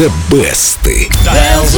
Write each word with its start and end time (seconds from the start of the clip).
The 0.00 0.08
Best. 0.30 0.82
Bells 0.84 1.76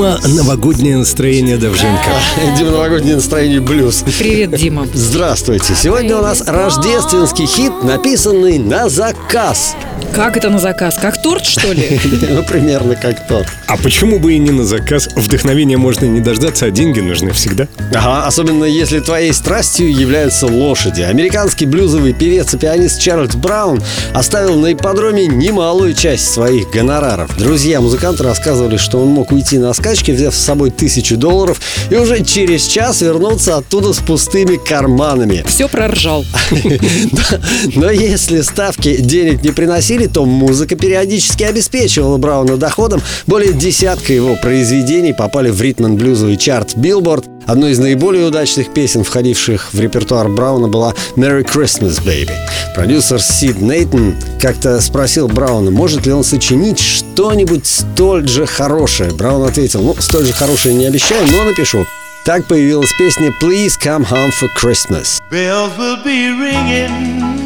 Дима, 0.00 0.18
новогоднее 0.28 0.96
настроение 0.96 1.58
Довженко. 1.58 2.08
Дима, 2.56 2.70
новогоднее 2.70 3.16
настроение 3.16 3.60
блюз. 3.60 4.02
Привет, 4.18 4.56
Дима. 4.56 4.86
Здравствуйте. 4.94 5.74
Сегодня 5.74 6.16
у 6.16 6.22
нас 6.22 6.42
рождественский 6.46 7.44
хит, 7.44 7.82
написанный 7.82 8.58
на 8.58 8.88
заказ. 8.88 9.76
Как 10.14 10.36
это 10.36 10.50
на 10.50 10.58
заказ? 10.58 10.96
Как 11.00 11.22
торт, 11.22 11.44
что 11.44 11.72
ли? 11.72 12.00
Ну, 12.30 12.42
примерно 12.44 12.94
как 12.94 13.26
тот. 13.26 13.46
А 13.66 13.76
почему 13.76 14.18
бы 14.18 14.34
и 14.34 14.38
не 14.38 14.50
на 14.50 14.64
заказ? 14.64 15.08
Вдохновения 15.14 15.76
можно 15.76 16.04
не 16.06 16.20
дождаться, 16.20 16.66
а 16.66 16.70
деньги 16.70 17.00
нужны 17.00 17.32
всегда. 17.32 17.66
Ага, 17.94 18.26
особенно 18.26 18.64
если 18.64 19.00
твоей 19.00 19.32
страстью 19.32 19.92
являются 19.92 20.46
лошади. 20.46 21.02
Американский 21.02 21.66
блюзовый 21.66 22.12
певец 22.12 22.54
и 22.54 22.58
пианист 22.58 23.00
Чарльз 23.00 23.34
Браун 23.34 23.82
оставил 24.12 24.56
на 24.56 24.72
ипподроме 24.72 25.26
немалую 25.26 25.94
часть 25.94 26.32
своих 26.32 26.70
гонораров. 26.70 27.36
Друзья 27.36 27.80
музыканта 27.80 28.24
рассказывали, 28.24 28.76
что 28.76 28.98
он 28.98 29.08
мог 29.08 29.32
уйти 29.32 29.58
на 29.58 29.70
скачки, 29.90 30.12
взяв 30.12 30.34
с 30.34 30.38
собой 30.38 30.70
тысячу 30.70 31.16
долларов, 31.16 31.60
и 31.90 31.96
уже 31.96 32.24
через 32.24 32.66
час 32.66 33.02
вернуться 33.02 33.56
оттуда 33.56 33.92
с 33.92 33.98
пустыми 33.98 34.56
карманами. 34.56 35.44
Все 35.46 35.68
проржал. 35.68 36.24
Но 37.74 37.90
если 37.90 38.40
ставки 38.42 39.00
денег 39.00 39.42
не 39.42 39.50
приносили, 39.50 40.06
то 40.06 40.24
музыка 40.24 40.76
периодически 40.76 41.42
обеспечивала 41.42 42.18
Брауна 42.18 42.56
доходом. 42.56 43.02
Более 43.26 43.52
десятка 43.52 44.12
его 44.12 44.36
произведений 44.36 45.12
попали 45.12 45.50
в 45.50 45.60
ритм-блюзовый 45.60 46.36
чарт 46.36 46.74
Billboard. 46.76 47.39
Одной 47.46 47.72
из 47.72 47.78
наиболее 47.78 48.26
удачных 48.26 48.72
песен, 48.72 49.02
входивших 49.02 49.72
в 49.72 49.80
репертуар 49.80 50.28
Брауна, 50.28 50.68
была 50.68 50.94
«Merry 51.16 51.44
Christmas, 51.44 52.02
Baby». 52.04 52.30
Продюсер 52.74 53.20
Сид 53.20 53.60
Нейтон 53.60 54.14
как-то 54.40 54.80
спросил 54.80 55.28
Брауна, 55.28 55.70
может 55.70 56.06
ли 56.06 56.12
он 56.12 56.22
сочинить 56.22 56.78
что-нибудь 56.78 57.66
столь 57.66 58.28
же 58.28 58.46
хорошее. 58.46 59.10
Браун 59.12 59.48
ответил, 59.48 59.82
ну, 59.82 59.96
столь 59.98 60.26
же 60.26 60.32
хорошее 60.32 60.74
не 60.74 60.86
обещаю, 60.86 61.26
но 61.32 61.44
напишу. 61.44 61.86
Так 62.24 62.46
появилась 62.46 62.92
песня 62.98 63.32
«Please 63.42 63.72
come 63.82 64.06
home 64.08 64.30
for 64.30 64.48
Christmas». 64.56 65.20
Bells 65.30 65.76
will 65.78 66.04
be 66.04 66.30
ringing. 66.30 67.39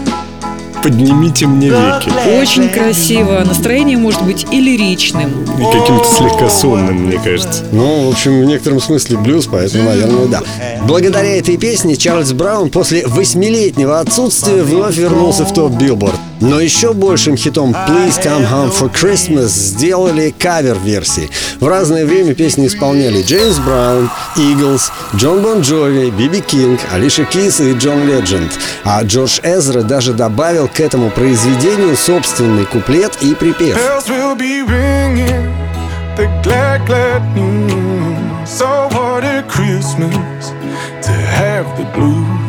Поднимите 0.84 1.46
мне 1.46 1.70
веки. 1.70 2.10
Очень 2.38 2.68
красиво. 2.68 3.42
Настроение 3.42 3.96
может 3.96 4.22
быть 4.22 4.44
и 4.52 4.60
лиричным. 4.60 5.30
И 5.58 5.64
каким-то 5.72 6.04
слегка 6.04 6.50
сонным, 6.50 7.06
мне 7.06 7.18
кажется. 7.18 7.64
Ну, 7.72 8.06
в 8.06 8.12
общем, 8.12 8.42
в 8.42 8.44
некотором 8.44 8.82
смысле 8.82 9.16
блюз, 9.16 9.48
поэтому, 9.50 9.84
наверное, 9.84 10.26
да. 10.26 10.42
Благодаря 10.86 11.38
этой 11.38 11.56
песне 11.56 11.96
Чарльз 11.96 12.34
Браун 12.34 12.68
после 12.68 13.06
восьмилетнего 13.06 13.98
отсутствия 13.98 14.62
вновь 14.62 14.98
вернулся 14.98 15.46
в 15.46 15.54
топ 15.54 15.72
Билборд. 15.72 16.20
Но 16.44 16.60
еще 16.60 16.92
большим 16.92 17.38
хитом 17.38 17.72
«Please 17.72 18.22
Come 18.22 18.46
Home 18.50 18.70
for 18.70 18.92
Christmas» 18.92 19.48
сделали 19.48 20.32
кавер-версии. 20.38 21.30
В 21.58 21.66
разное 21.66 22.04
время 22.04 22.34
песни 22.34 22.66
исполняли 22.66 23.22
Джеймс 23.22 23.56
Браун, 23.60 24.10
Eagles, 24.36 24.92
Джон 25.16 25.40
Бон 25.40 25.62
Джови, 25.62 26.10
Би 26.10 26.26
Би 26.26 26.42
Кинг, 26.42 26.80
Алиша 26.92 27.24
Киз 27.24 27.60
и 27.60 27.72
Джон 27.72 28.06
Легенд. 28.06 28.52
А 28.84 29.02
Джордж 29.04 29.40
Эзра 29.42 29.80
даже 29.80 30.12
добавил 30.12 30.68
к 30.68 30.80
этому 30.80 31.08
произведению 31.10 31.96
собственный 31.96 32.66
куплет 32.66 33.16
и 33.22 33.34
припев. 33.34 33.78
Christmas 39.48 40.50
to 41.02 41.12
have 41.12 41.66
the 41.78 41.84
blues. 41.94 42.43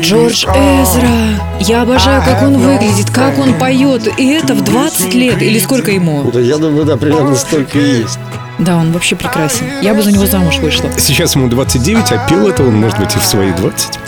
Джордж. 0.00 0.46
Эзра. 0.46 1.08
Я 1.60 1.82
обожаю, 1.82 2.22
как 2.22 2.42
он 2.42 2.56
выглядит, 2.56 3.10
как 3.10 3.38
он 3.38 3.54
поет. 3.54 4.08
И 4.18 4.28
это 4.28 4.54
в 4.54 4.62
20 4.64 5.14
лет. 5.14 5.42
Или 5.42 5.58
сколько 5.58 5.90
ему? 5.90 6.30
Да, 6.30 6.40
я 6.40 6.56
думаю, 6.56 6.86
да, 6.86 6.96
примерно 6.96 7.36
столько 7.36 7.78
и 7.78 7.98
есть. 8.00 8.18
Да, 8.58 8.76
он 8.76 8.92
вообще 8.92 9.16
прекрасен. 9.16 9.66
Я 9.82 9.94
бы 9.94 10.02
за 10.02 10.12
него 10.12 10.26
замуж 10.26 10.58
вышла. 10.58 10.90
Сейчас 10.98 11.34
ему 11.34 11.48
29, 11.48 12.12
а 12.12 12.28
пил 12.28 12.48
это 12.48 12.62
он, 12.62 12.74
может 12.76 12.98
быть, 12.98 13.14
и 13.16 13.18
в 13.18 13.24
свои 13.24 13.52
20. 13.52 13.98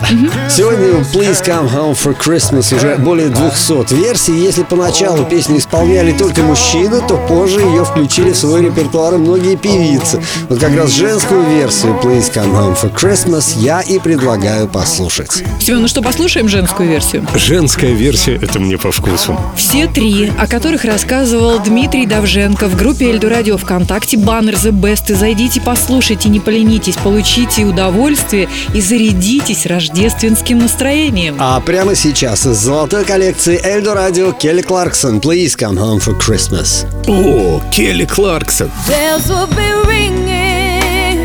Сегодня 0.51 0.95
у 0.95 1.01
Please 1.01 1.45
Come 1.45 1.73
Home 1.73 1.95
for 1.95 2.17
Christmas 2.17 2.75
уже 2.75 2.97
более 2.97 3.29
200 3.29 3.95
версий. 3.95 4.35
Если 4.35 4.63
поначалу 4.63 5.25
песню 5.25 5.59
исполняли 5.59 6.13
только 6.13 6.43
мужчины, 6.43 7.01
то 7.07 7.17
позже 7.29 7.61
ее 7.61 7.85
включили 7.85 8.31
в 8.31 8.37
свой 8.37 8.63
репертуар 8.65 9.17
многие 9.19 9.57
певицы. 9.57 10.23
Вот 10.49 10.61
как 10.61 10.77
раз 10.77 10.91
женскую 10.91 11.43
версию 11.45 11.99
Please 12.03 12.33
Come 12.33 12.53
Home 12.53 12.77
for 12.81 12.93
Christmas 12.95 13.59
я 13.59 13.81
и 13.81 13.99
предлагаю 13.99 14.69
послушать. 14.69 15.43
Семен, 15.61 15.83
ну 15.83 15.89
что, 15.89 16.03
послушаем 16.03 16.49
женскую 16.49 16.89
версию? 16.89 17.27
Женская 17.35 17.93
версия— 17.93 18.35
это 18.43 18.59
мне 18.61 18.79
по 18.79 18.93
вкусу. 18.93 19.39
Все 19.57 19.87
три, 19.87 20.33
о 20.39 20.47
которых 20.47 20.85
рассказывал 20.85 21.59
Дмитрий 21.61 22.07
Давженко 22.07 22.69
в 22.69 22.77
группе 22.77 23.11
Эльду 23.11 23.29
Радио 23.29 23.57
ВКонтакте 23.57 24.17
баннер 24.45 24.55
The 24.55 24.73
Best. 24.73 25.11
И 25.11 25.15
зайдите, 25.15 25.61
послушайте, 25.61 26.29
не 26.29 26.41
поленитесь, 26.41 26.97
получите 26.97 27.65
удовольствие 27.65 28.49
и 28.75 28.81
зарядитесь 28.81 29.67
рождественским 29.67 30.59
настроением. 30.59 31.37
А 31.39 31.61
прямо 31.61 31.95
сейчас 31.95 32.47
из 32.47 32.57
золотой 32.59 33.05
коллекции 33.05 33.61
Эльдо 33.65 33.95
Радио 33.95 34.33
Келли 34.33 34.63
Кларксон 34.63 35.19
Please 35.19 35.57
Come 35.59 35.77
Home 35.79 35.99
for 35.99 36.19
Christmas. 36.19 36.87
О, 37.09 37.61
Келли 37.71 38.05
Кларксон. 38.05 38.71
bells 38.89 39.29
will 39.29 39.47
be 39.49 39.73
ringing 39.87 41.19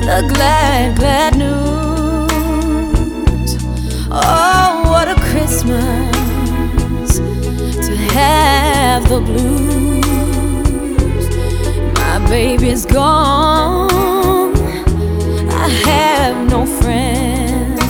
the 0.00 0.22
glad, 0.34 0.96
glad 0.98 1.36
news. 1.36 2.30
Oh, 4.10 4.82
what 4.84 5.08
a 5.08 5.14
Christmas 5.30 7.18
to 7.86 7.96
have 7.96 9.08
the 9.08 9.20
blues. 9.20 9.73
Baby's 12.64 12.86
gone. 12.86 14.56
I 15.50 15.68
have 15.84 16.48
no 16.48 16.64
friends 16.64 17.80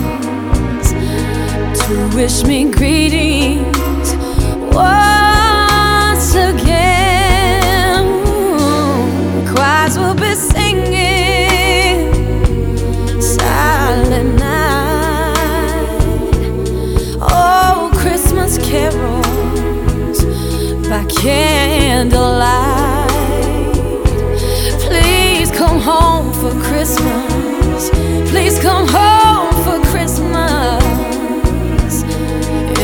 to 1.81 1.95
wish 2.17 2.43
me 2.43 2.73
greetings 2.73 4.17
once 4.75 6.35
again. 6.35 8.05
Choirs 9.47 9.97
will 9.97 10.17
be 10.17 10.35
singing 10.35 12.11
silent 13.23 14.35
night. 14.41 15.87
Oh, 17.21 17.93
Christmas 17.95 18.59
carols 18.59 20.25
by 20.89 21.05
candlelight 21.05 22.84
home 25.85 26.33
for 26.33 26.51
Christmas. 26.63 27.91
Please 28.31 28.59
come 28.59 28.89
home 28.89 29.53
for 29.65 29.79
Christmas. 29.91 30.83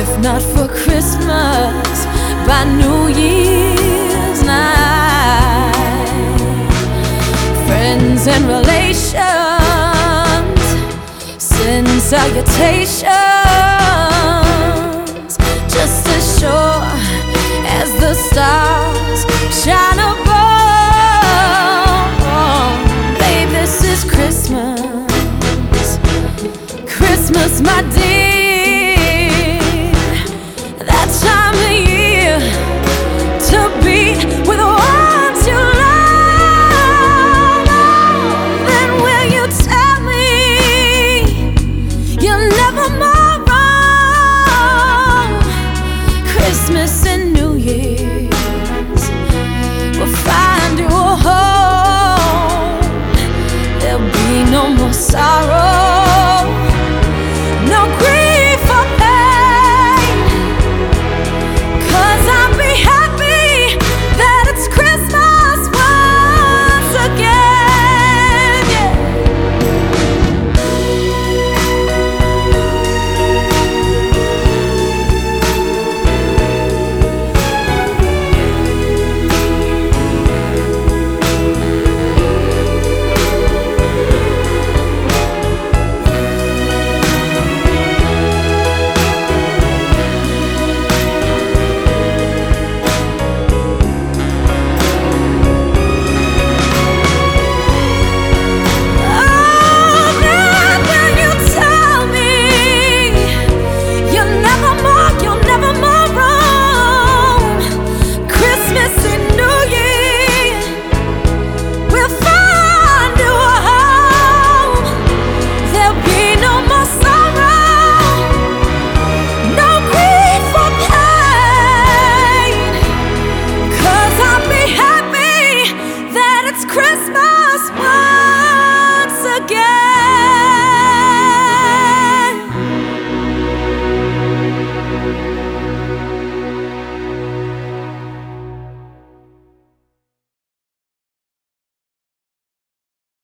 If 0.02 0.10
not 0.20 0.42
for 0.42 0.68
Christmas, 0.68 2.06
by 2.46 2.64
New 2.82 3.08
Year's 3.08 4.42
night. 4.44 5.72
Friends 7.66 8.26
and 8.26 8.44
relations 8.46 9.06
send 11.38 11.88
salutations 11.88 13.06
just 15.74 16.06
as 16.16 16.38
sure 16.38 16.82
as 17.80 17.88
the 17.98 18.12
stars 18.14 19.20
shine 19.64 19.98
above. 19.98 20.49
This 23.70 23.84
is 23.84 24.10
Christmas. 24.10 24.80
Christmas, 26.92 27.60
my 27.60 27.82
dear. 27.94 28.19